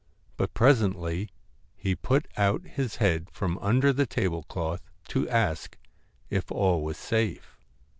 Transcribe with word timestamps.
But 0.35 0.55
presently 0.55 1.29
he 1.77 1.93
put 1.95 2.27
out 2.35 2.65
his 2.65 2.95
head 2.95 3.29
from 3.29 3.59
under 3.59 3.93
the 3.93 4.07
table 4.07 4.41
cloth 4.41 4.89
to 5.09 5.29
ask 5.29 5.77
if 6.31 6.51
all 6.51 6.81
was 6.81 6.97
safe. 6.97 7.55